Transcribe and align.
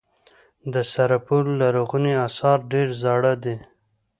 د 0.73 0.75
سرپل 0.91 1.45
لرغوني 1.61 2.13
اثار 2.27 2.57
ډیر 2.71 2.87
زاړه 3.01 3.33
دي 3.43 3.55